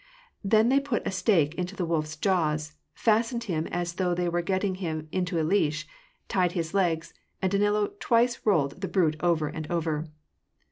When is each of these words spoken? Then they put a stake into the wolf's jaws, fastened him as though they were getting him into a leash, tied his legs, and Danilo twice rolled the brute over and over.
Then 0.43 0.69
they 0.69 0.79
put 0.79 1.05
a 1.05 1.11
stake 1.11 1.53
into 1.53 1.75
the 1.75 1.85
wolf's 1.85 2.15
jaws, 2.17 2.73
fastened 2.95 3.43
him 3.43 3.67
as 3.67 3.93
though 3.97 4.15
they 4.15 4.27
were 4.27 4.41
getting 4.41 4.73
him 4.81 5.07
into 5.11 5.39
a 5.39 5.45
leash, 5.47 5.85
tied 6.27 6.53
his 6.53 6.73
legs, 6.73 7.13
and 7.39 7.51
Danilo 7.51 7.91
twice 7.99 8.39
rolled 8.43 8.81
the 8.81 8.87
brute 8.87 9.17
over 9.21 9.47
and 9.47 9.69
over. 9.69 10.07